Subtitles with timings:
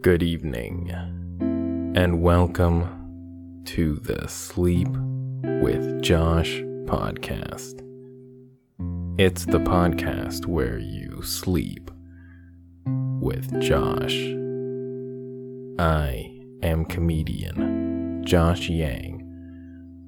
[0.00, 0.92] Good evening,
[1.96, 4.86] and welcome to the Sleep
[5.60, 7.82] with Josh podcast.
[9.18, 11.90] It's the podcast where you sleep
[13.20, 14.14] with Josh.
[15.80, 19.20] I am comedian Josh Yang,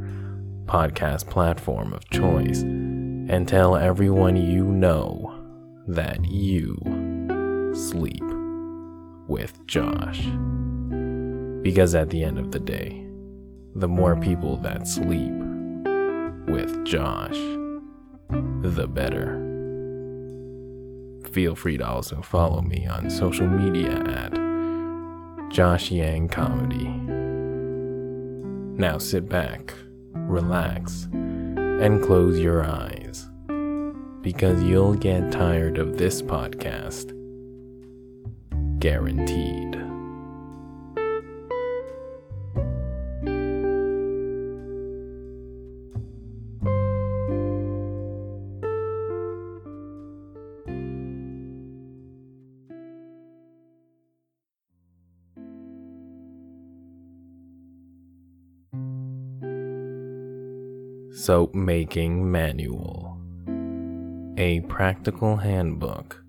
[0.67, 5.26] podcast platform of choice and tell everyone you know
[5.87, 6.77] that you
[7.75, 8.23] sleep
[9.29, 10.27] with Josh.
[11.63, 13.07] Because at the end of the day,
[13.75, 15.33] the more people that sleep
[16.49, 17.37] with Josh,
[18.63, 19.43] the better.
[21.31, 24.33] Feel free to also follow me on social media at
[25.51, 26.89] Josh Yang Comedy.
[28.81, 29.75] Now sit back,
[30.15, 33.29] relax, and close your eyes
[34.27, 37.13] because you'll get tired of this podcast.
[38.81, 39.77] Guaranteed.
[61.15, 63.06] Soap Making Manual
[64.39, 66.23] A practical handbook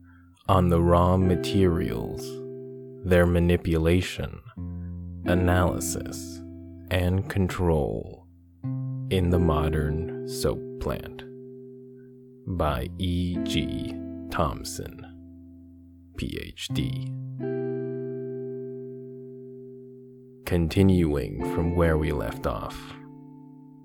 [0.48, 2.26] on the raw materials,
[3.04, 4.40] their manipulation,
[5.26, 6.42] analysis,
[6.90, 8.26] and control
[9.10, 11.24] in the modern soap plant
[12.48, 13.36] by E.
[13.44, 13.94] G.
[14.30, 15.02] Thomssen,
[16.18, 17.14] PhD.
[20.46, 22.78] Continuing from where we left off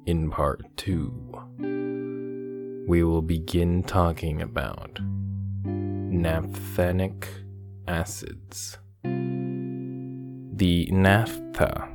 [0.07, 1.32] in part two,
[2.93, 4.99] we will begin talking about
[5.65, 7.27] naphthenic
[7.89, 8.77] acids.
[9.03, 11.89] The naphtha,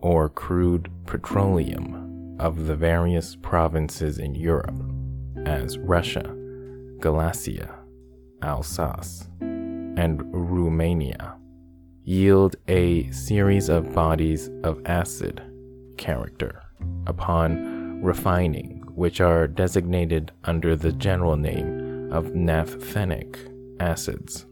[0.00, 4.80] or crude petroleum, of the various provinces in Europe,
[5.46, 6.32] as Russia,
[7.00, 7.80] Galicia,
[8.40, 11.34] Alsace, and Romania,
[12.04, 15.42] yield a series of bodies of acid
[15.98, 16.62] character
[17.08, 23.38] upon refining, which are designated under the general name of naphthenic
[23.78, 24.46] acids.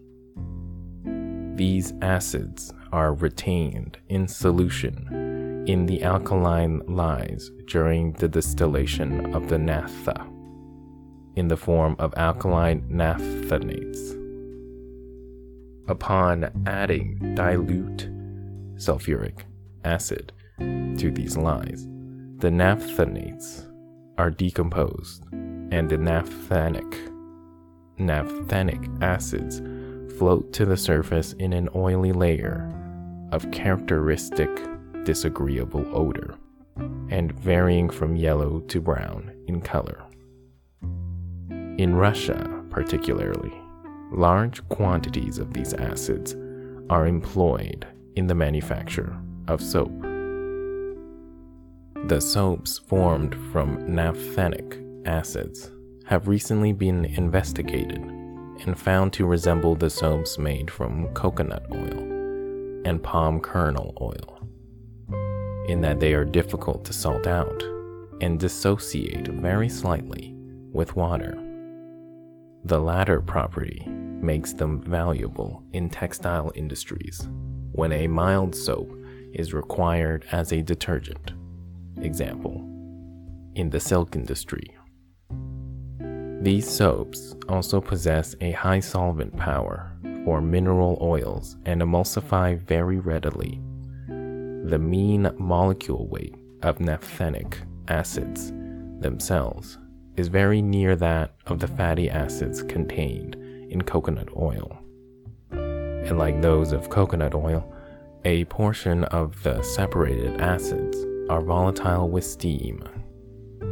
[1.56, 9.59] These acids are retained in solution in the alkaline lyes during the distillation of the
[9.59, 10.27] naphtha
[11.37, 14.12] in the form of alkaline naphthenates.
[15.88, 18.11] Upon adding dilute
[18.76, 19.41] sulfuric
[19.84, 21.87] acid to these lyes,
[22.38, 23.66] the naphthenates
[24.19, 27.11] are decomposed and the naphthenic
[27.99, 29.61] naphthenic acids
[30.19, 32.71] float to the surface in an oily layer
[33.33, 34.51] of characteristic
[35.05, 36.37] disagreeable odor
[37.11, 40.03] and varying from yellow to brown in color.
[41.79, 43.53] In Russia, particularly,
[44.12, 46.37] large quantities of these acids
[46.91, 47.87] are employed
[48.17, 49.17] in the manufacture
[49.49, 49.93] of soap.
[52.06, 55.71] The soaps formed from naphthenic acids
[56.05, 63.03] have recently been investigated and found to resemble the soaps made from coconut oil and
[63.03, 64.47] palm kernel oil,
[65.67, 67.62] in that they are difficult to salt out
[68.21, 70.35] and dissociate very slightly
[70.73, 71.43] with water.
[72.65, 77.27] The latter property makes them valuable in textile industries
[77.73, 78.95] when a mild soap
[79.33, 81.33] is required as a detergent.
[82.00, 82.56] Example,
[83.55, 84.76] in the silk industry.
[86.41, 89.93] These soaps also possess a high solvent power
[90.25, 93.61] for mineral oils and emulsify very readily.
[94.08, 98.50] The mean molecule weight of naphthenic acids
[99.00, 99.79] themselves
[100.17, 103.37] is very near that of the fatty acids contained
[103.70, 104.79] in coconut oil.
[105.50, 107.70] And like those of coconut oil,
[108.25, 110.97] a portion of the separated acids
[111.29, 112.82] are volatile with steam.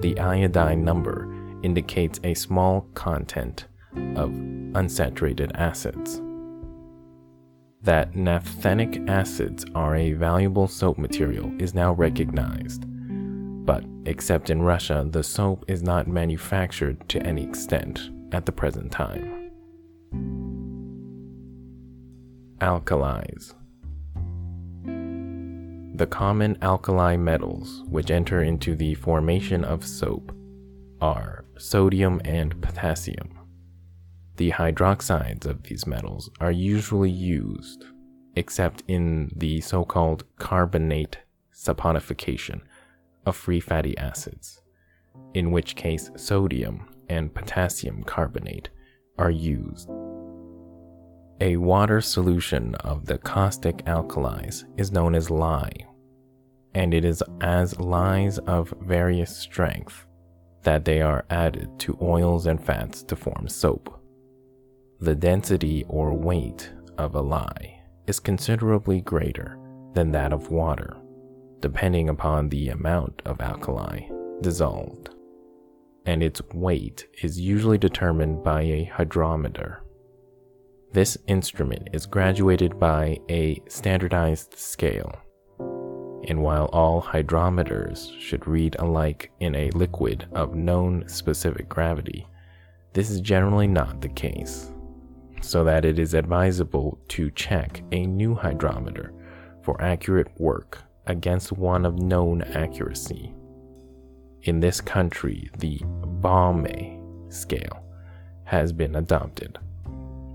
[0.00, 1.32] The iodine number
[1.62, 3.66] indicates a small content
[4.16, 4.30] of
[4.72, 6.20] unsaturated acids.
[7.82, 12.84] That naphthenic acids are a valuable soap material is now recognized,
[13.66, 18.92] but except in Russia, the soap is not manufactured to any extent at the present
[18.92, 19.50] time.
[22.60, 23.54] Alkalis
[25.94, 30.34] The common alkali metals which enter into the formation of soap
[31.02, 33.38] are sodium and potassium.
[34.36, 37.84] The hydroxides of these metals are usually used,
[38.36, 41.18] except in the so called carbonate
[41.54, 42.62] saponification
[43.26, 44.62] of free fatty acids,
[45.34, 48.70] in which case sodium and potassium carbonate
[49.18, 49.90] are used.
[51.42, 55.72] A water solution of the caustic alkalis is known as lye,
[56.72, 60.06] and it is as lyes of various strength
[60.62, 64.00] that they are added to oils and fats to form soap.
[65.00, 69.58] The density or weight of a lye is considerably greater
[69.94, 70.96] than that of water
[71.60, 74.00] depending upon the amount of alkali
[74.42, 75.10] dissolved,
[76.06, 79.82] and its weight is usually determined by a hydrometer.
[80.92, 85.10] This instrument is graduated by a standardized scale,
[86.28, 92.26] and while all hydrometers should read alike in a liquid of known specific gravity,
[92.92, 94.70] this is generally not the case,
[95.40, 99.14] so that it is advisable to check a new hydrometer
[99.62, 103.32] for accurate work against one of known accuracy.
[104.42, 105.78] In this country, the
[106.20, 107.00] Baumé
[107.32, 107.82] scale
[108.44, 109.58] has been adopted,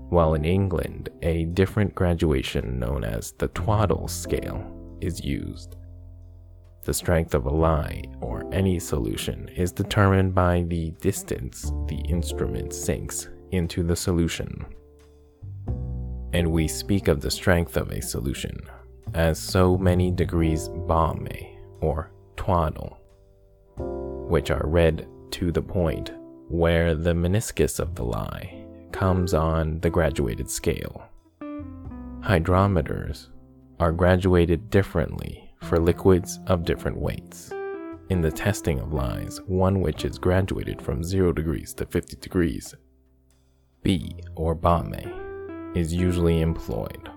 [0.08, 4.64] while in England, a different graduation known as the Twaddell scale
[5.00, 5.76] is used.
[6.84, 12.72] The strength of a lye or any solution is determined by the distance the instrument
[12.72, 14.64] sinks into the solution.
[16.32, 18.58] And we speak of the strength of a solution
[19.14, 22.98] as so many degrees Baumé or Twaddell,
[24.28, 26.12] which are read to the point
[26.48, 28.57] where the meniscus of the lye
[28.92, 31.02] comes on the graduated scale.
[32.20, 33.28] Hydrometers
[33.80, 37.52] are graduated differently for liquids of different weights.
[38.10, 42.74] In the testing of lyes, one which is graduated from 0 degrees to 50 degrees,
[43.82, 47.10] B or Baumé, is usually employed.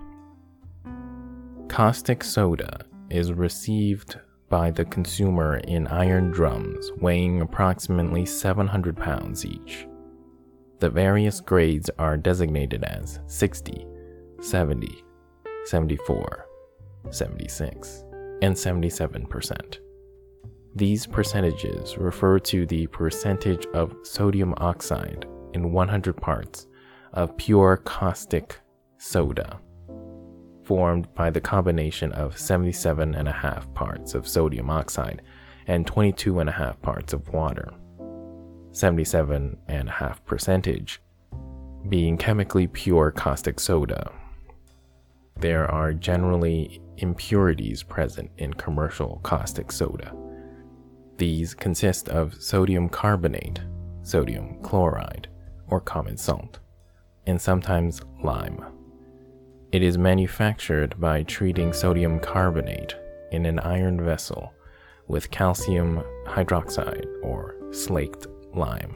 [1.67, 4.19] Caustic soda is received
[4.50, 9.88] by the consumer in iron drums weighing approximately 700 pounds each.
[10.81, 13.86] The various grades are designated as 60,
[14.42, 15.04] 70,
[15.66, 16.48] 74,
[17.12, 18.04] 76,
[18.42, 19.78] and 77%.
[20.74, 26.65] These percentages refer to the percentage of sodium oxide in 100 parts
[27.13, 28.60] of pure caustic
[28.98, 29.60] soda
[30.63, 35.22] formed by the combination of 77.5 parts of sodium oxide
[35.67, 37.72] and 22.5 parts of water.
[38.72, 41.01] 77.5 percentage
[41.90, 44.12] being chemically pure caustic soda.
[45.38, 50.16] There are generally impurities present in commercial caustic soda.
[51.18, 53.62] These consist of sodium carbonate,
[54.04, 55.28] sodium chloride,
[55.68, 56.60] or common salt,
[57.25, 58.63] and sometimes lime.
[59.72, 62.96] It is manufactured by treating sodium carbonate
[63.32, 64.54] in an iron vessel
[65.08, 68.96] with calcium hydroxide or slaked lime,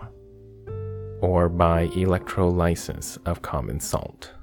[1.21, 4.33] or by electrolysis of common salt.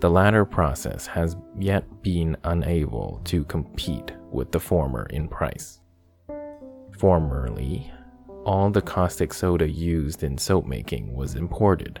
[0.00, 5.80] The latter process has yet been unable to compete with the former in price.
[6.98, 7.90] Formerly,
[8.44, 12.00] all the caustic soda used in soap making was imported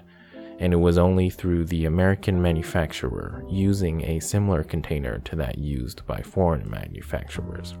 [0.58, 6.06] and it was only through the American manufacturer using a similar container to that used
[6.06, 7.76] by foreign manufacturers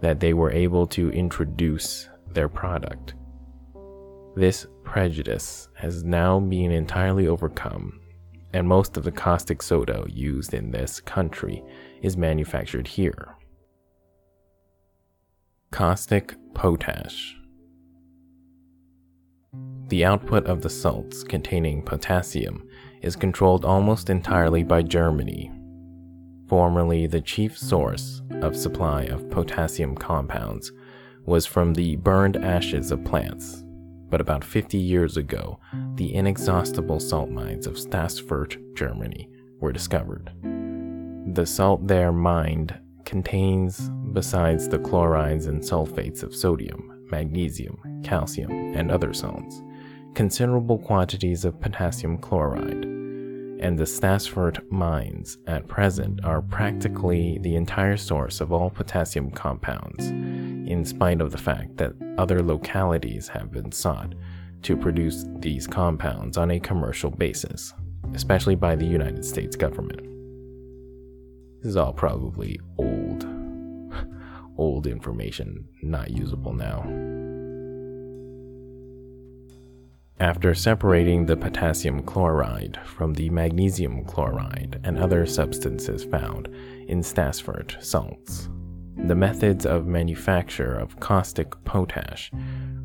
[0.00, 3.14] that they were able to introduce their product.
[4.36, 7.98] This prejudice has now been entirely overcome,
[8.52, 11.64] and most of the caustic soda used in this country
[12.02, 13.34] is manufactured here.
[15.72, 17.36] Caustic potash
[19.88, 22.68] the output of the salts containing potassium
[23.02, 25.52] is controlled almost entirely by Germany,
[26.48, 30.72] formerly the chief source of supply of potassium compounds
[31.26, 33.64] was from the burned ashes of plants.
[34.08, 35.58] But about 50 years ago,
[35.96, 39.28] the inexhaustible salt mines of Stassfurt, Germany,
[39.60, 40.30] were discovered.
[41.34, 48.90] The salt there mined contains, besides the chlorides and sulfates of sodium, magnesium, calcium, and
[48.90, 49.60] other salts,
[50.14, 52.95] considerable quantities of potassium chloride,
[53.60, 60.06] and the Stassfurt mines at present are practically the entire source of all potassium compounds,
[60.06, 64.14] in spite of the fact that other localities have been sought
[64.62, 67.72] to produce these compounds on a commercial basis,
[68.14, 70.00] especially by the United States government.
[71.62, 73.26] This is all probably old,
[74.56, 76.82] old information, not usable now.
[80.18, 86.48] After separating the potassium chloride from the magnesium chloride and other substances found
[86.88, 88.48] in Stassfurt salts,
[88.96, 92.30] the methods of manufacture of caustic potash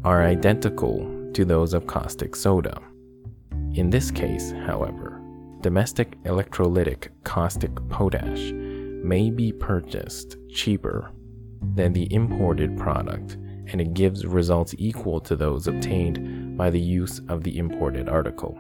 [0.03, 2.77] are identical to those of caustic soda.
[3.75, 5.21] In this case, however,
[5.61, 11.09] domestic electrolytic caustic potash may be purchased cheaper
[11.75, 13.37] than the imported product
[13.71, 18.59] and it gives results equal to those obtained by the use of the imported article.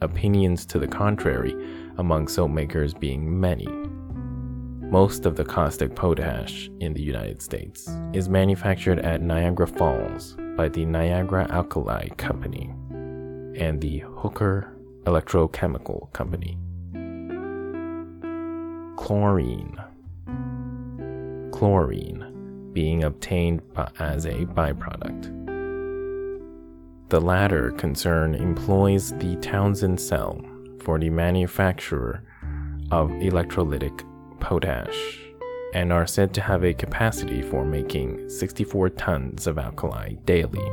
[0.00, 1.54] Opinions to the contrary
[1.98, 3.68] among soap makers being many.
[4.90, 10.68] Most of the caustic potash in the United States is manufactured at Niagara Falls by
[10.68, 12.72] the Niagara Alkali Company
[13.54, 14.74] and the Hooker
[15.04, 16.56] Electrochemical Company.
[18.96, 19.76] Chlorine.
[21.52, 22.27] Chlorine
[22.78, 23.60] being obtained
[23.98, 25.24] as a byproduct.
[27.08, 30.40] The latter concern employs the Townsend cell
[30.82, 32.22] for the manufacture
[32.92, 34.04] of electrolytic
[34.38, 35.18] potash
[35.74, 40.68] and are said to have a capacity for making 64 tons of alkali daily.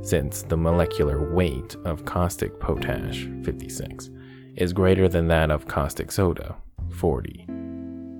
[0.00, 4.08] Since the molecular weight of caustic potash, 56,
[4.54, 6.56] is greater than that of caustic soda,
[6.88, 7.44] 40,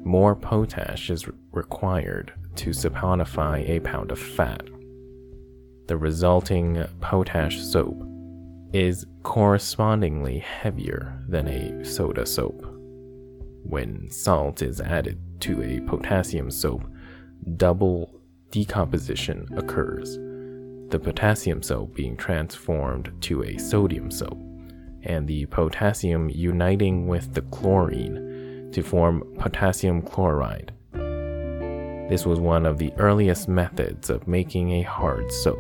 [0.04, 4.62] more potash is required to saponify a pound of fat.
[5.86, 8.02] The resulting potash soap
[8.72, 12.64] is correspondingly heavier than a soda soap.
[13.62, 16.84] When salt is added to a potassium soap,
[17.56, 18.20] double
[18.50, 20.16] decomposition occurs,
[20.90, 24.38] the potassium soap being transformed to a sodium soap,
[25.02, 30.72] and the potassium uniting with the chlorine to form potassium chloride
[32.08, 35.58] this was one of the earliest methods of making a hard soap,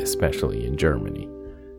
[0.00, 1.28] especially in Germany,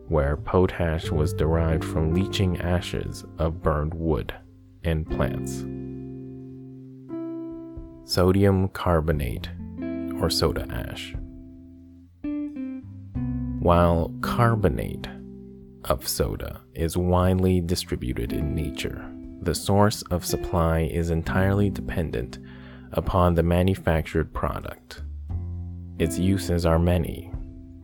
[0.08, 4.32] where potash was derived from leaching ashes of burned wood
[4.84, 5.64] and plants.
[8.08, 9.48] Sodium carbonate
[10.20, 11.14] or soda ash.
[13.58, 15.08] While carbonate
[15.86, 19.04] of soda is widely distributed in nature,
[19.42, 22.38] the source of supply is entirely dependent
[22.92, 25.02] upon the manufactured product.
[25.98, 27.32] Its uses are many,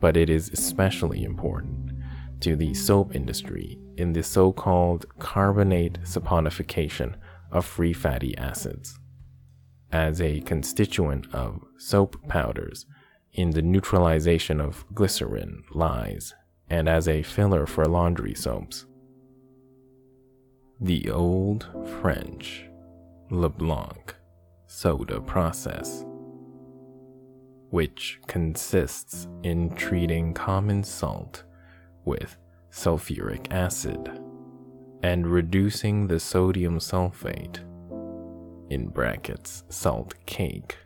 [0.00, 1.92] but it is especially important
[2.40, 7.14] to the soap industry in the so called carbonate saponification
[7.50, 8.98] of free fatty acids.
[9.92, 12.86] As a constituent of soap powders
[13.32, 16.34] in the neutralization of glycerin lyes,
[16.68, 18.86] and as a filler for laundry soaps.
[20.80, 21.68] The old
[22.00, 22.64] French
[23.30, 24.16] Leblanc
[24.74, 26.06] soda process,
[27.68, 31.44] which consists in treating common salt
[32.06, 32.38] with
[32.70, 34.18] sulfuric acid
[35.02, 37.58] and reducing the sodium sulfate
[38.70, 40.78] in brackets salt cake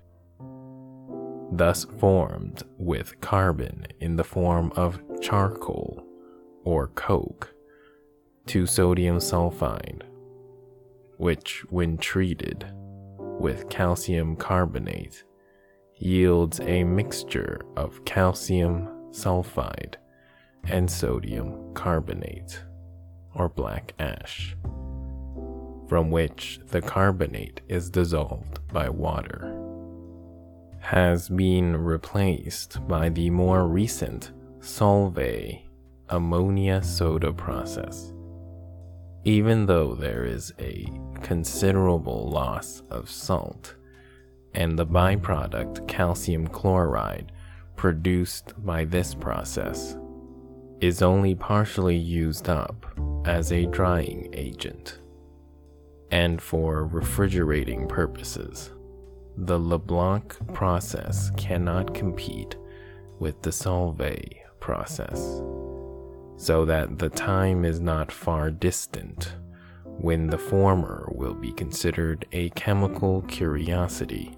[1.53, 6.05] thus formed with carbon in the form of charcoal
[6.65, 7.55] or coke
[8.47, 10.03] to sodium sulfide
[11.19, 12.67] which when treated
[13.39, 15.25] with calcium carbonate
[15.99, 19.95] yields a mixture of calcium sulfide
[20.65, 22.63] and sodium carbonate,
[23.35, 24.57] or black ash,
[25.89, 29.57] from which the carbonate is dissolved by water,
[30.81, 35.63] has been replaced by the more recent Solvay
[36.09, 38.13] ammonia soda process
[39.27, 40.89] even though there is a
[41.21, 43.75] considerable loss of salt
[44.55, 47.33] and the byproduct calcium chloride
[47.75, 49.99] produced by this process
[50.81, 52.87] is only partially used up
[53.25, 55.01] as a drying agent
[56.13, 58.71] and for refrigerating purposes.
[59.39, 62.55] The Leblanc process cannot compete
[63.19, 65.43] with the Solvay process,
[66.37, 69.35] so that the time is not far distant
[69.85, 74.37] when the former will be considered a chemical curiosity.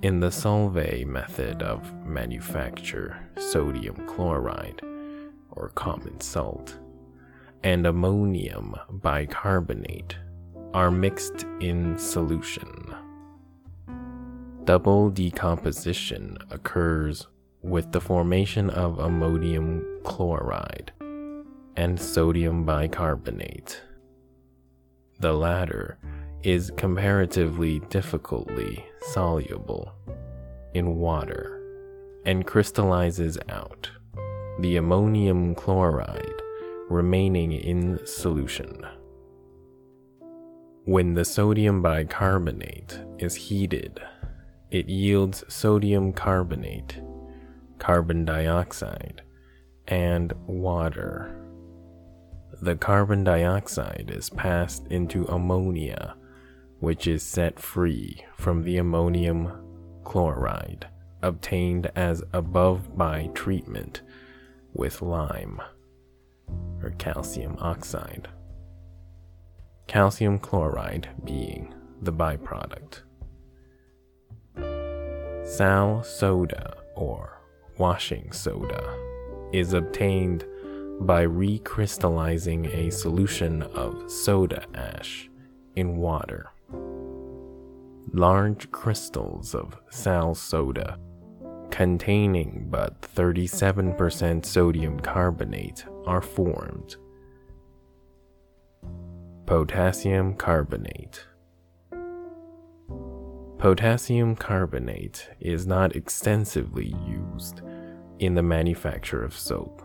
[0.00, 4.80] In the Solvay method of manufacture, sodium chloride,
[5.50, 6.78] or common salt,
[7.62, 10.16] and ammonium bicarbonate
[10.72, 12.94] are mixed in solution.
[14.64, 17.26] Double decomposition occurs
[17.62, 20.92] with the formation of ammonium chloride
[21.76, 23.82] and sodium bicarbonate.
[25.20, 25.98] The latter
[26.42, 29.92] is comparatively difficultly soluble
[30.74, 31.60] in water
[32.24, 33.90] and crystallizes out,
[34.60, 36.42] the ammonium chloride
[36.88, 38.86] remaining in solution.
[40.84, 44.00] When the sodium bicarbonate is heated,
[44.70, 47.00] it yields sodium carbonate,
[47.78, 49.22] carbon dioxide,
[49.86, 51.34] and water.
[52.60, 56.16] The carbon dioxide is passed into ammonia,
[56.80, 59.52] which is set free from the ammonium
[60.04, 60.86] chloride
[61.22, 64.02] obtained as above by treatment
[64.72, 65.60] with lime
[66.82, 68.28] or calcium oxide.
[69.86, 73.02] Calcium chloride being the byproduct.
[75.44, 77.37] Sal soda or
[77.78, 78.96] washing soda
[79.52, 80.44] is obtained
[81.00, 85.30] by recrystallizing a solution of soda ash
[85.76, 86.50] in water.
[88.12, 90.98] Large crystals of sal soda
[91.70, 96.96] containing but 37% sodium carbonate are formed.
[99.46, 101.27] Potassium carbonate
[103.58, 107.60] Potassium carbonate is not extensively used
[108.20, 109.82] in the manufacture of soap.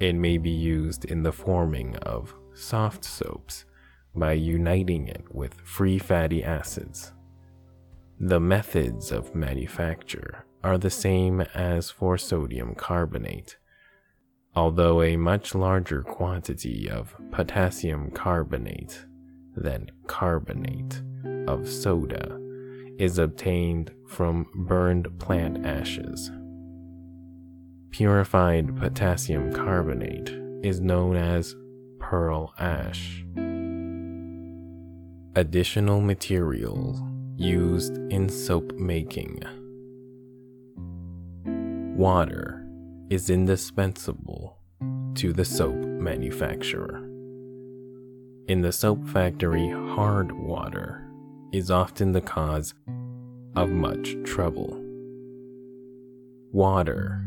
[0.00, 3.64] It may be used in the forming of soft soaps
[4.14, 7.14] by uniting it with free fatty acids.
[8.20, 13.56] The methods of manufacture are the same as for sodium carbonate,
[14.54, 19.06] although a much larger quantity of potassium carbonate
[19.56, 21.00] than carbonate
[21.48, 22.43] of soda
[22.98, 26.30] is obtained from burned plant ashes.
[27.90, 30.30] Purified potassium carbonate
[30.62, 31.54] is known as
[31.98, 33.24] pearl ash.
[35.36, 37.00] Additional materials
[37.36, 39.42] used in soap making.
[41.96, 42.66] Water
[43.10, 44.58] is indispensable
[45.14, 46.98] to the soap manufacturer.
[48.48, 51.03] In the soap factory, hard water
[51.54, 52.74] is often the cause
[53.54, 54.76] of much trouble.
[56.50, 57.24] Water,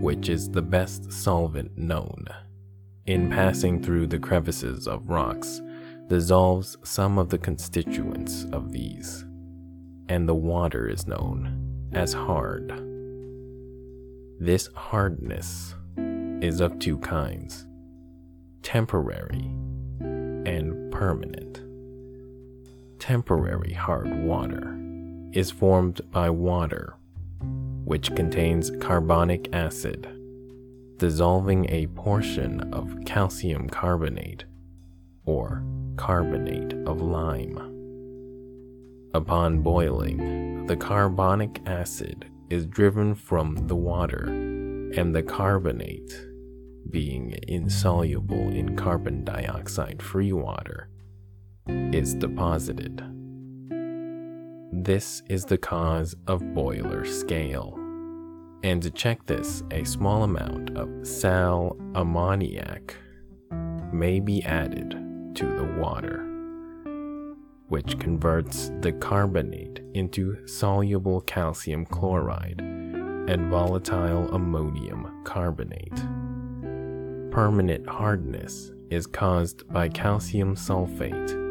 [0.00, 2.24] which is the best solvent known,
[3.04, 5.60] in passing through the crevices of rocks,
[6.08, 9.26] dissolves some of the constituents of these,
[10.08, 12.72] and the water is known as hard.
[14.40, 15.74] This hardness
[16.40, 17.66] is of two kinds
[18.62, 19.50] temporary
[20.00, 21.67] and permanent
[22.98, 24.76] temporary hard water
[25.32, 26.96] is formed by water,
[27.84, 30.08] which contains carbonic acid,
[30.96, 34.44] dissolving a portion of calcium carbonate
[35.24, 35.62] or
[35.96, 37.56] carbonate of lime.
[39.14, 46.12] Upon boiling, the carbonic acid is driven from the water, and the carbonate,
[46.90, 50.88] being insoluble in carbon dioxide free water,
[51.68, 53.02] is deposited.
[54.70, 57.74] This is the cause of boiler scale.
[58.62, 62.94] And to check this, a small amount of sal ammoniac
[63.92, 64.90] may be added
[65.36, 66.24] to the water,
[67.68, 75.96] which converts the carbonate into soluble calcium chloride and volatile ammonium carbonate.
[77.30, 81.47] Permanent hardness is caused by calcium sulfate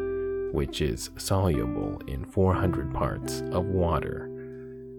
[0.52, 4.24] which is soluble in 400 parts of water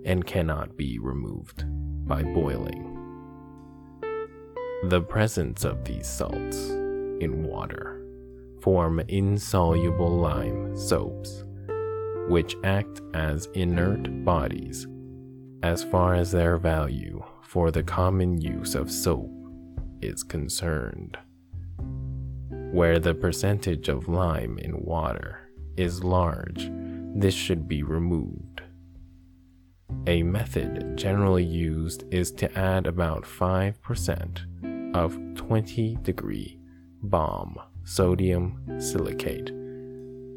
[0.06, 1.64] and cannot be removed
[2.08, 2.86] by boiling.
[4.84, 8.02] The presence of these salts in water
[8.62, 11.44] form insoluble lime soaps,
[12.28, 14.88] which act as inert bodies
[15.64, 19.30] as far as their value for the common use of soap
[20.02, 21.18] is concerned.
[22.72, 26.70] Where the percentage of lime in water is large,
[27.16, 28.62] this should be removed.
[30.06, 36.60] A method generally used is to add about 5% of 20 degree
[37.02, 39.48] bomb sodium silicate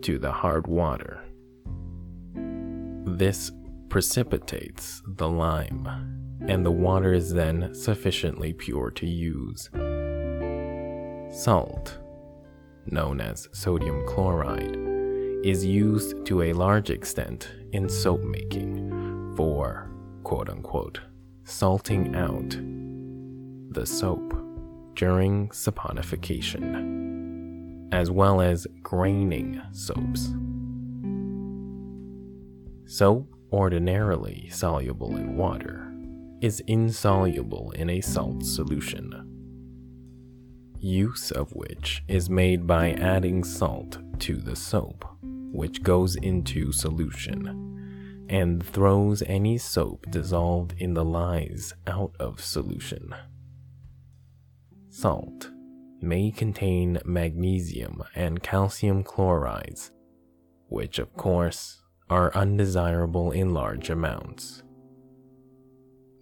[0.03, 1.23] to the hard water.
[3.05, 3.53] This
[3.89, 5.87] precipitates the lime,
[6.49, 9.69] and the water is then sufficiently pure to use.
[11.31, 11.99] Salt,
[12.87, 14.77] known as sodium chloride,
[15.45, 19.91] is used to a large extent in soap making for
[20.23, 21.01] quote unquote
[21.45, 22.51] salting out
[23.75, 24.33] the soap
[24.95, 30.33] during saponification, as well as graining soaps.
[32.87, 35.93] Soap, ordinarily soluble in water,
[36.41, 39.32] is insoluble in a salt solution,
[40.83, 48.27] use of which is made by adding salt to the soap, which goes into solution
[48.29, 53.15] and throws any soap dissolved in the lyes out of solution.
[54.89, 55.51] Salt
[56.01, 59.93] may contain magnesium and calcium chlorides,
[60.69, 64.63] which, of course, are undesirable in large amounts.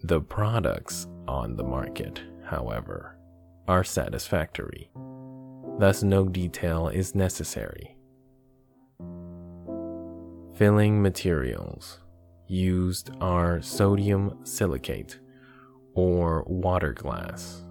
[0.03, 3.20] The products on the market, however,
[3.71, 4.91] are satisfactory,
[5.79, 7.97] thus, no detail is necessary.
[10.57, 12.01] Filling materials
[12.49, 15.21] used are sodium silicate
[15.95, 17.65] or water glass,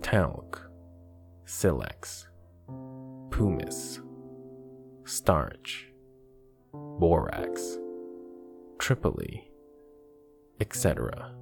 [0.00, 0.62] talc,
[1.44, 2.28] silex,
[3.32, 4.00] pumice,
[5.06, 5.88] starch,
[6.72, 7.78] borax,
[8.78, 9.50] tripoli,
[10.60, 11.34] etc.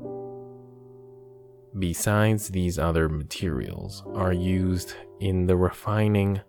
[1.78, 6.40] Besides these other materials are used in the refining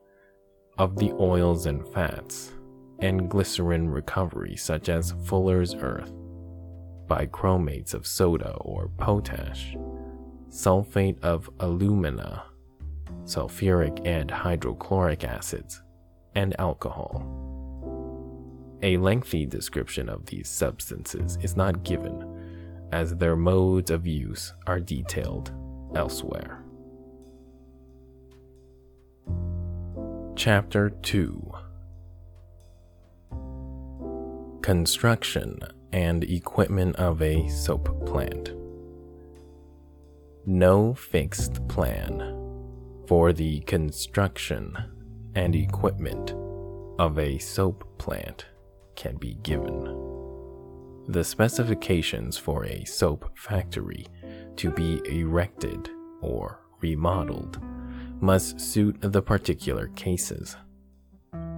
[0.78, 2.52] of the oils and fats
[3.00, 6.14] and glycerin recovery such as Fuller's earth,
[7.08, 9.76] bichromates of soda or potash,
[10.50, 12.44] sulfate of alumina,
[13.24, 15.82] sulfuric and hydrochloric acids,
[16.36, 17.24] and alcohol.
[18.84, 22.35] A lengthy description of these substances is not given,
[22.96, 25.52] as their modes of use are detailed
[25.96, 26.64] elsewhere.
[30.38, 31.52] Chapter 2
[34.62, 35.60] Construction
[35.92, 38.54] and Equipment of a Soap Plant.
[40.46, 42.14] No fixed plan
[43.08, 44.74] for the construction
[45.36, 46.34] and equipment
[46.98, 48.46] of a soap plant
[48.96, 50.15] can be given.
[51.08, 54.08] The specifications for a soap factory
[54.56, 55.90] to be erected
[56.22, 57.60] or remodeled
[58.22, 60.56] must suit the particular cases.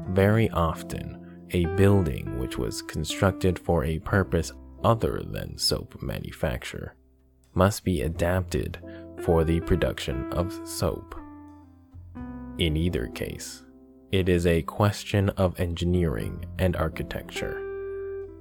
[0.10, 4.52] Very often, a building which was constructed for a purpose
[4.84, 6.96] other than soap manufacture
[7.54, 8.80] must be adapted
[9.22, 11.16] for the production of soap.
[12.58, 13.64] In either case,
[14.12, 17.67] it is a question of engineering and architecture,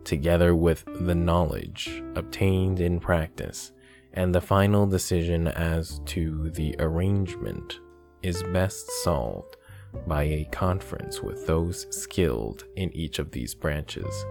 [0.07, 3.73] together with the knowledge obtained in practice,
[4.13, 7.81] and the final decision as to the arrangement
[8.23, 9.57] is best solved
[10.07, 14.25] by a conference with those skilled in each of these branches.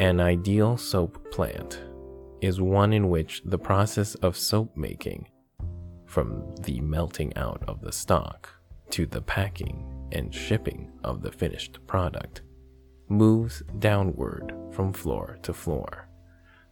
[0.00, 1.82] An ideal soap plant
[2.40, 5.28] is one in which the process of soap making,
[6.06, 8.48] from the melting out of the stock
[8.90, 12.42] to the packing and shipping of the finished product
[13.08, 16.08] moves downward from floor to floor,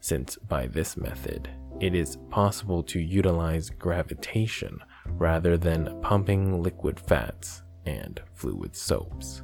[0.00, 1.48] since by this method
[1.80, 9.42] it is possible to utilize gravitation rather than pumping liquid fats and fluid soaps.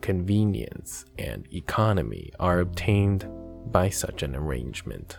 [0.00, 3.28] Convenience and economy are obtained
[3.66, 5.18] by such an arrangement.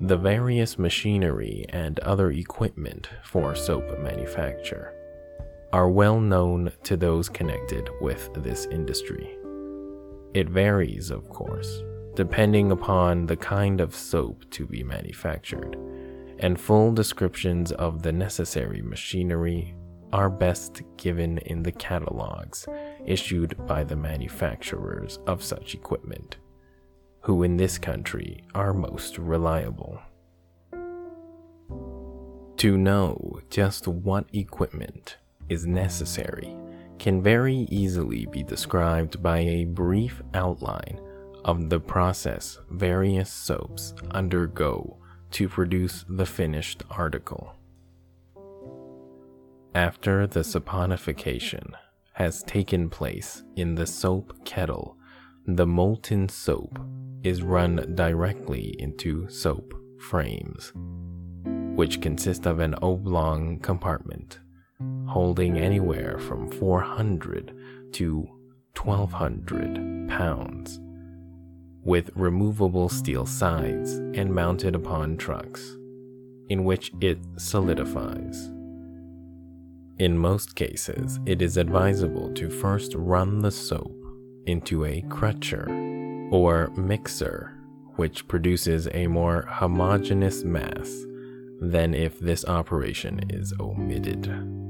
[0.00, 4.94] The various machinery and other equipment for soap manufacture
[5.72, 9.36] are well known to those connected with this industry.
[10.34, 11.82] It varies, of course,
[12.14, 15.76] depending upon the kind of soap to be manufactured,
[16.38, 19.74] and full descriptions of the necessary machinery
[20.12, 22.66] are best given in the catalogs
[23.06, 26.36] issued by the manufacturers of such equipment
[27.22, 30.00] who in this country are most reliable.
[32.56, 35.16] To know just what equipment
[35.50, 36.56] is necessary
[37.00, 41.00] can very easily be described by a brief outline
[41.44, 44.98] of the process various soaps undergo
[45.30, 47.54] to produce the finished article.
[49.74, 51.72] After the saponification
[52.12, 54.98] has taken place in the soap kettle,
[55.46, 56.78] the molten soap
[57.22, 60.72] is run directly into soap frames,
[61.76, 64.40] which consist of an oblong compartment
[65.10, 67.52] holding anywhere from 400
[67.92, 68.28] to
[68.80, 70.80] 1200 pounds,
[71.82, 75.76] with removable steel sides and mounted upon trucks,
[76.48, 78.50] in which it solidifies.
[79.98, 83.92] In most cases, it is advisable to first run the soap
[84.46, 85.68] into a crutcher
[86.32, 87.56] or mixer,
[87.96, 91.04] which produces a more homogeneous mass
[91.60, 94.69] than if this operation is omitted.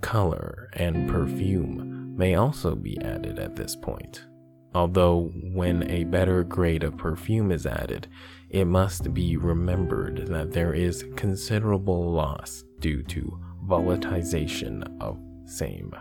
[0.00, 4.26] Color and perfume may also be added at this point,
[4.74, 8.06] although, when a better grade of perfume is added,
[8.48, 15.92] it must be remembered that there is considerable loss due to volatilization of same.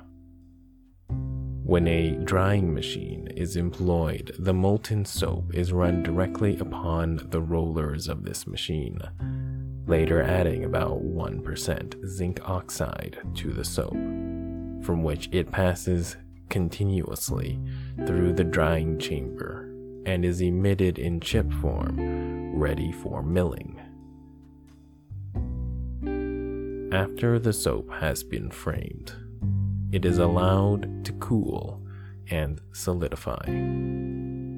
[1.68, 8.08] When a drying machine is employed, the molten soap is run directly upon the rollers
[8.08, 9.00] of this machine,
[9.86, 16.16] later adding about 1% zinc oxide to the soap, from which it passes
[16.48, 17.60] continuously
[18.06, 19.70] through the drying chamber
[20.06, 23.78] and is emitted in chip form, ready for milling.
[26.94, 29.27] After the soap has been framed,
[29.92, 31.82] it is allowed to cool
[32.30, 33.46] and solidify,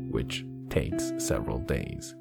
[0.10, 2.16] which takes several days.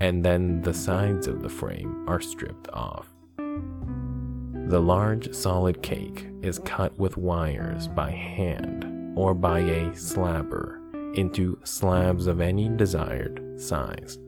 [0.00, 3.12] And then the sides of the frame are stripped off.
[3.36, 10.80] The large solid cake is cut with wires by hand or by a slabber
[11.14, 14.18] into slabs of any desired size.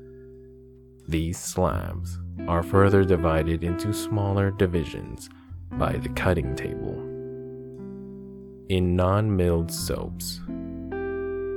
[1.09, 5.29] These slabs are further divided into smaller divisions
[5.73, 7.08] by the cutting table
[8.69, 10.41] in non-milled soaps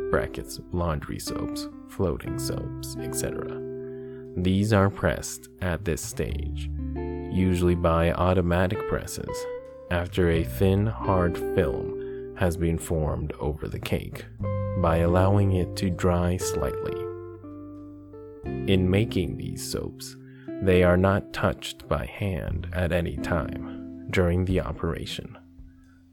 [0.09, 3.59] brackets laundry soaps floating soaps etc
[4.37, 6.69] these are pressed at this stage
[7.31, 9.45] usually by automatic presses
[9.89, 14.25] after a thin hard film has been formed over the cake
[14.77, 16.99] by allowing it to dry slightly.
[18.43, 20.15] In making these soaps
[20.63, 25.37] they are not touched by hand at any time during the operation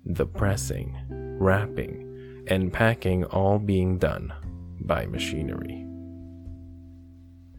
[0.08, 0.96] the pressing,
[1.38, 4.32] wrapping, and packing all being done
[4.80, 5.84] by machinery.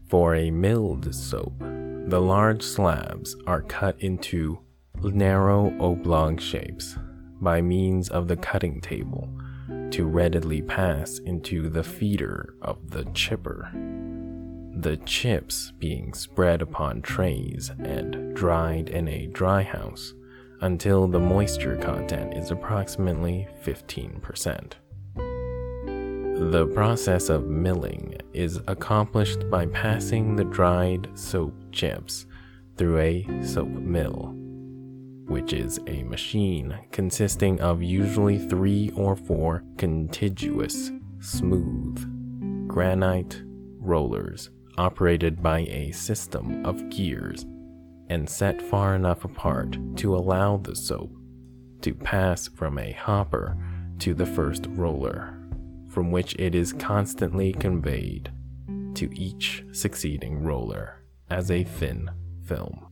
[0.08, 4.58] For a milled soap, the large slabs are cut into
[5.00, 6.96] narrow oblong shapes
[7.40, 9.28] by means of the cutting table
[9.90, 13.70] to readily pass into the feeder of the chipper.
[14.74, 20.14] The chips being spread upon trays and dried in a dry house
[20.60, 24.72] until the moisture content is approximately 15%.
[26.50, 32.26] The process of milling is accomplished by passing the dried soap chips
[32.76, 34.34] through a soap mill,
[35.26, 43.42] which is a machine consisting of usually three or four contiguous, smooth, granite
[43.78, 47.44] rollers operated by a system of gears
[48.10, 51.12] and set far enough apart to allow the soap
[51.80, 53.56] to pass from a hopper
[54.00, 55.38] to the first roller,
[55.88, 58.30] from which it is constantly conveyed
[58.94, 62.10] to each succeeding roller as a thin
[62.44, 62.88] film,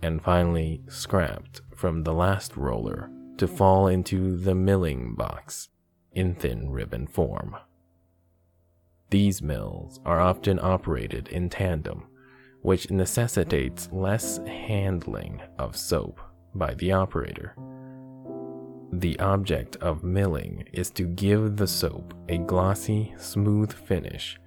[0.00, 5.68] and finally scrapped from the last roller to fall into the milling box
[6.12, 7.54] in thin ribbon form.
[9.10, 12.06] These mills are often operated in tandem
[12.62, 16.20] which necessitates less handling of soap
[16.54, 17.54] by the operator.
[18.92, 24.38] The object of milling is to give the soap a glossy, smooth finish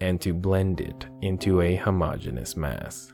[0.00, 3.12] and to blend it into a homogeneous mass.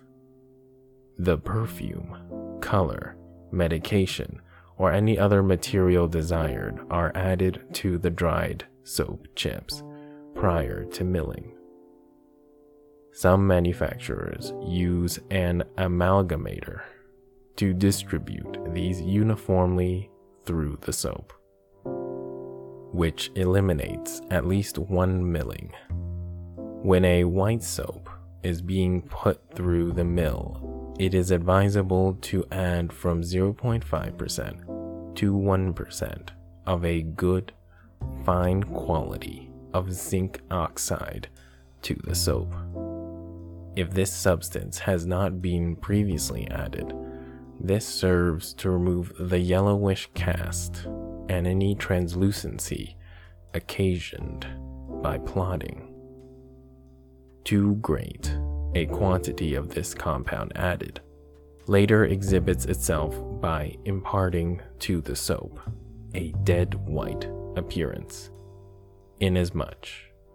[1.18, 3.16] The perfume, color,
[3.50, 4.40] medication,
[4.78, 9.82] or any other material desired are added to the dried soap chips
[10.34, 11.57] prior to milling.
[13.18, 16.82] Some manufacturers use an amalgamator
[17.56, 20.08] to distribute these uniformly
[20.44, 21.32] through the soap,
[22.92, 25.72] which eliminates at least one milling.
[26.84, 28.08] When a white soap
[28.44, 36.28] is being put through the mill, it is advisable to add from 0.5% to 1%
[36.68, 37.52] of a good,
[38.24, 41.26] fine quality of zinc oxide
[41.82, 42.54] to the soap.
[43.78, 46.92] If this substance has not been previously added.
[47.60, 50.84] This serves to remove the yellowish cast
[51.28, 52.96] and any translucency
[53.54, 54.48] occasioned
[55.00, 55.94] by plodding.
[57.44, 58.36] Too great
[58.74, 61.00] a quantity of this compound added
[61.68, 65.60] later exhibits itself by imparting to the soap
[66.14, 68.32] a dead white appearance,
[69.20, 69.86] inasmuch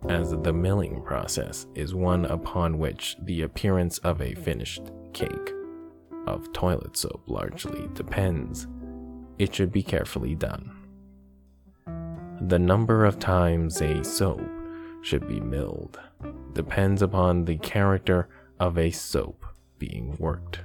[0.10, 5.52] as the milling process is one upon which the appearance of a finished cake
[6.28, 8.68] of toilet soap largely depends,
[9.38, 10.72] it should be carefully done.
[12.42, 14.42] The number of times a soap
[15.02, 16.00] should be milled
[16.54, 19.46] depends upon the character of a soap
[19.80, 20.62] being worked.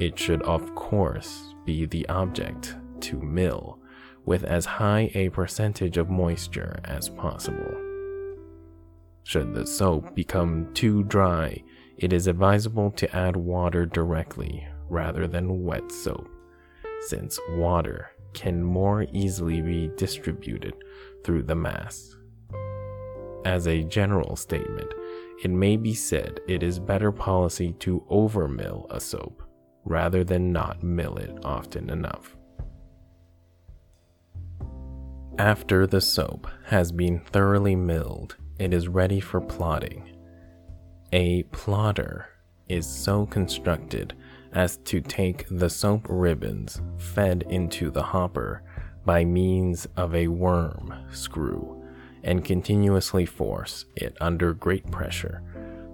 [0.00, 3.78] It should, of course, be the object to mill
[4.24, 7.89] with as high a percentage of moisture as possible.
[9.24, 11.62] Should the soap become too dry,
[11.98, 16.28] it is advisable to add water directly rather than wet soap,
[17.06, 20.74] since water can more easily be distributed
[21.24, 22.16] through the mass.
[23.44, 24.92] As a general statement,
[25.42, 29.42] it may be said it is better policy to overmill a soap
[29.84, 32.36] rather than not mill it often enough.
[35.38, 40.04] After the soap has been thoroughly milled, it is ready for plodding.
[41.12, 42.28] A plodder
[42.68, 44.14] is so constructed
[44.52, 48.62] as to take the soap ribbons fed into the hopper
[49.06, 51.82] by means of a worm screw
[52.22, 55.42] and continuously force it under great pressure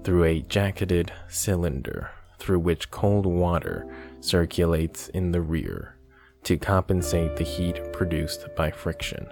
[0.03, 3.87] through a jacketed cylinder through which cold water
[4.21, 5.97] circulates in the rear
[6.43, 9.27] to compensate the heat produced by friction,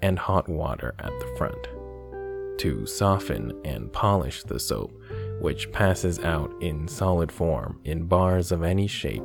[0.00, 1.68] and hot water at the front
[2.58, 4.92] to soften and polish the soap,
[5.40, 9.24] which passes out in solid form in bars of any shape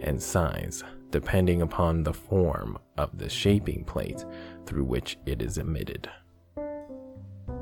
[0.00, 4.24] and size, depending upon the form of the shaping plate
[4.66, 6.08] through which it is emitted.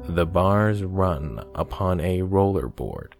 [0.04, 3.14] The bars run upon a roller board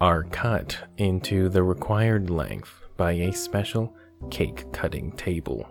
[0.00, 3.94] are cut into the required length by a special
[4.30, 5.68] cake cutting table,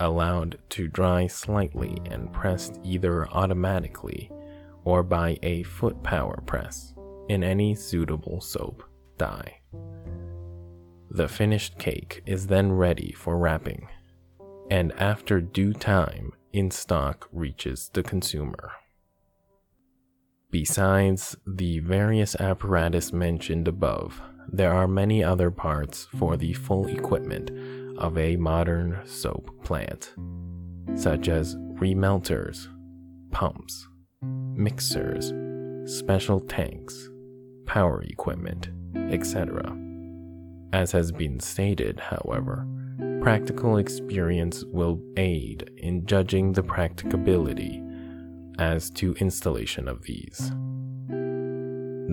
[0.00, 4.30] allowed to dry slightly and pressed either automatically
[4.88, 6.94] or by a foot power press
[7.28, 8.82] in any suitable soap
[9.18, 9.60] die.
[11.10, 13.86] The finished cake is then ready for wrapping,
[14.70, 18.72] and after due time, in stock reaches the consumer.
[20.50, 27.50] Besides the various apparatus mentioned above, there are many other parts for the full equipment
[27.98, 30.14] of a modern soap plant,
[30.94, 32.68] such as remelters,
[33.30, 33.87] pumps,
[34.58, 35.32] mixers,
[35.84, 37.08] special tanks,
[37.64, 39.74] power equipment, etc.
[40.72, 42.66] As has been stated, however,
[43.22, 47.82] practical experience will aid in judging the practicability
[48.58, 50.50] as to installation of these.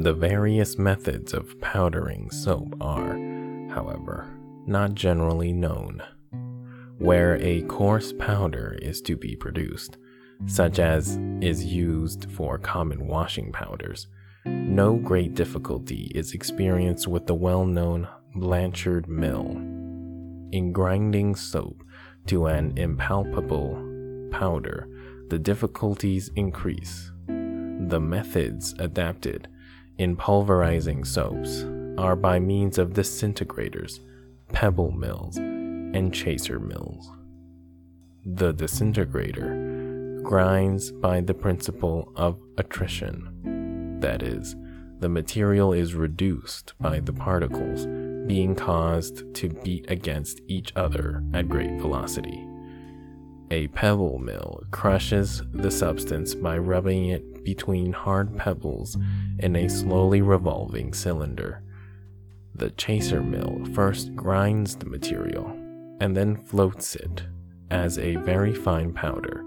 [0.03, 3.17] The various methods of powdering soap are,
[3.69, 4.27] however,
[4.67, 6.03] not generally known.
[6.97, 9.97] Where a coarse powder is to be produced,
[10.47, 14.07] such as is used for common washing powders,
[14.45, 19.51] no great difficulty is experienced with the well known Blanchard mill.
[20.51, 21.83] In grinding soap
[22.27, 24.87] to an impalpable powder,
[25.29, 27.11] the difficulties increase.
[27.27, 29.47] The methods adapted
[29.97, 31.63] in pulverizing soaps
[31.97, 33.99] are by means of disintegrators,
[34.49, 37.09] pebble mills, and chaser mills.
[38.25, 39.84] The disintegrator
[40.25, 43.99] grinds by the principle of attrition.
[44.01, 44.55] That is,
[44.99, 47.85] the material is reduced by the particles
[48.27, 52.43] being caused to beat against each other at great velocity.
[53.51, 58.97] A pebble mill crushes the substance by rubbing it between hard pebbles
[59.38, 61.61] in a slowly revolving cylinder.
[62.55, 65.45] The chaser mill first grinds the material
[66.01, 67.26] and then floats it
[67.69, 69.45] as a very fine powder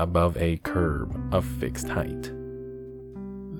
[0.00, 2.32] above a curb of fixed height.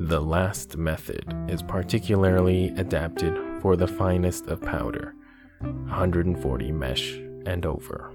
[0.03, 5.15] The last method is particularly adapted for the finest of powder,
[5.61, 7.13] 140 mesh
[7.45, 8.11] and over.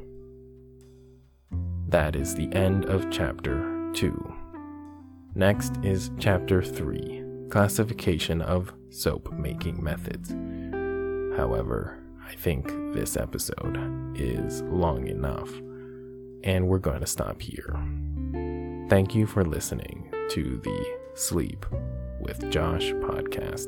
[1.88, 4.34] That is the end of chapter 2.
[5.36, 10.32] Next is chapter 3 Classification of Soap Making Methods.
[11.38, 13.78] However, I think this episode
[14.17, 15.51] is long enough,
[16.43, 17.78] and we're going to stop here.
[18.88, 21.66] Thank you for listening to the Sleep
[22.20, 23.66] with Josh podcast.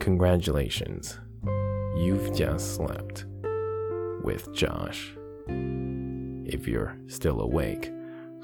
[0.00, 1.20] Congratulations,
[1.96, 3.26] you've just slept
[4.24, 5.14] with Josh.
[5.46, 7.92] If you're still awake,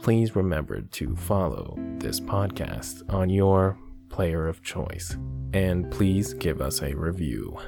[0.00, 3.76] please remember to follow this podcast on your
[4.08, 5.16] player of choice
[5.54, 7.58] and please give us a review.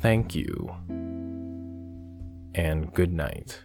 [0.00, 0.70] Thank you
[2.54, 3.62] and good night.